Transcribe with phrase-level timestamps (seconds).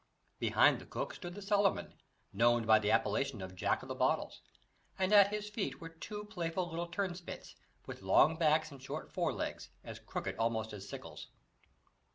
[0.39, 1.93] Behind the cook stood the cellarman,
[2.33, 4.41] known by the appellation of Jack of the Bottles,
[4.97, 7.53] and at his feet were two playful little turnspits,
[7.85, 11.27] with long backs, and short forelegs, as crooked almost as sickles.